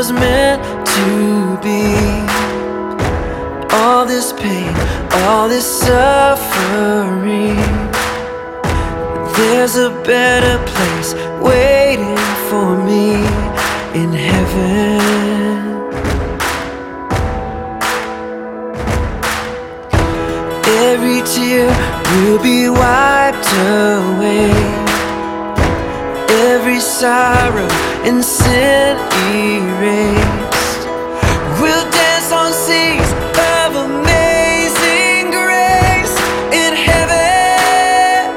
[0.00, 1.96] was meant to be.
[3.74, 4.74] All this pain,
[5.24, 7.56] all this suffering.
[9.36, 12.16] There's a better place waiting
[12.48, 13.14] for me
[14.00, 15.00] in heaven.
[20.90, 21.68] Every tear
[22.12, 24.79] will be wiped away.
[26.70, 27.68] Every sorrow
[28.06, 28.96] and sin
[29.34, 30.86] erased.
[31.60, 33.10] We'll dance on seas
[33.58, 36.16] of amazing grace
[36.54, 38.30] in heaven.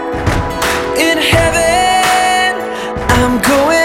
[0.98, 2.58] In heaven,
[3.08, 3.83] I'm going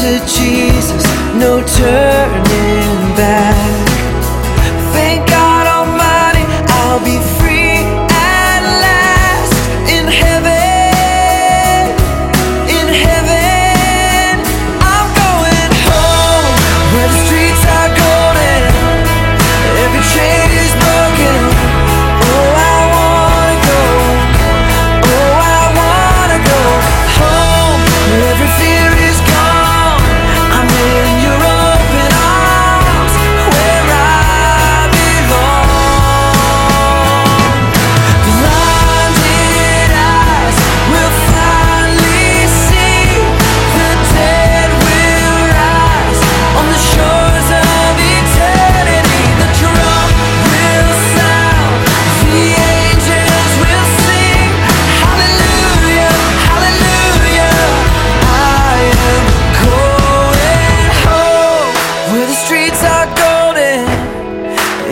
[0.00, 1.04] to Jesus,
[1.34, 3.57] no turning back.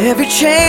[0.07, 0.66] every change